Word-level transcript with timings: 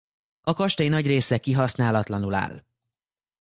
A 0.41 0.53
kastély 0.53 0.87
nagy 0.87 1.05
része 1.07 1.37
kihasználatlanul 1.37 2.33
áll. 2.33 2.61